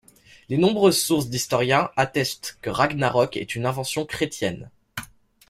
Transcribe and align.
Les 0.49 0.57
nombreuses 0.57 0.99
sources 0.99 1.29
d’Historiens 1.29 1.91
attestent 1.95 2.57
que 2.63 2.71
Ragnarök 2.71 3.37
est 3.37 3.53
une 3.53 3.67
invention 3.67 4.03
chrétienne. 4.03 4.71